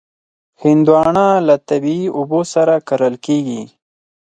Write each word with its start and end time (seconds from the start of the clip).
هندوانه 0.61 1.25
له 1.47 1.55
طبعي 1.69 2.01
اوبو 2.17 2.39
سره 2.53 2.75
کرل 2.87 3.15
کېږي. 3.25 3.63